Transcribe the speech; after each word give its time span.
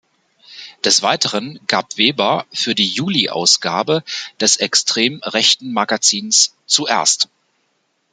Des 0.83 1.03
Weiteren 1.03 1.59
gab 1.67 1.95
Weber 1.95 2.47
für 2.51 2.73
die 2.73 2.87
Juli-Ausgabe 2.87 4.03
des 4.39 4.55
extrem 4.55 5.19
rechten 5.23 5.71
Magazins 5.73 6.55
Zuerst! 6.65 7.29